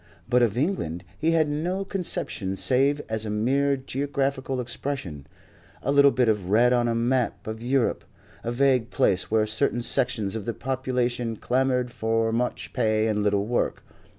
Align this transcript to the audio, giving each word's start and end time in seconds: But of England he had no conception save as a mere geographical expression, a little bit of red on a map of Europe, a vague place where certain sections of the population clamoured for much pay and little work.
But 0.27 0.41
of 0.41 0.57
England 0.57 1.03
he 1.19 1.29
had 1.33 1.47
no 1.47 1.85
conception 1.85 2.55
save 2.55 3.03
as 3.07 3.23
a 3.23 3.29
mere 3.29 3.77
geographical 3.77 4.59
expression, 4.59 5.27
a 5.83 5.91
little 5.91 6.09
bit 6.09 6.27
of 6.27 6.45
red 6.49 6.73
on 6.73 6.87
a 6.87 6.95
map 6.95 7.45
of 7.45 7.61
Europe, 7.61 8.03
a 8.43 8.51
vague 8.51 8.89
place 8.89 9.29
where 9.29 9.45
certain 9.45 9.83
sections 9.83 10.35
of 10.35 10.45
the 10.45 10.55
population 10.55 11.35
clamoured 11.35 11.91
for 11.91 12.31
much 12.31 12.73
pay 12.73 13.05
and 13.07 13.21
little 13.21 13.45
work. 13.45 13.83